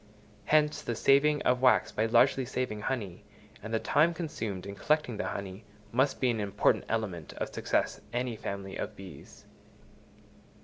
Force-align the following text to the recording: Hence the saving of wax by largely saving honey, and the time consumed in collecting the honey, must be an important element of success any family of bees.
Hence 0.45 0.81
the 0.81 0.95
saving 0.95 1.43
of 1.43 1.61
wax 1.61 1.91
by 1.91 2.07
largely 2.07 2.43
saving 2.43 2.81
honey, 2.81 3.23
and 3.61 3.71
the 3.71 3.77
time 3.77 4.15
consumed 4.15 4.65
in 4.65 4.73
collecting 4.73 5.17
the 5.17 5.27
honey, 5.27 5.63
must 5.91 6.19
be 6.19 6.31
an 6.31 6.39
important 6.39 6.85
element 6.89 7.33
of 7.33 7.53
success 7.53 8.01
any 8.11 8.35
family 8.35 8.77
of 8.77 8.95
bees. 8.95 9.45